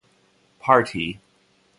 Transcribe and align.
Partie. 0.59 1.19